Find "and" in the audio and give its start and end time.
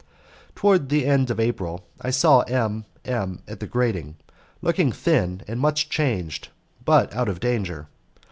5.47-5.59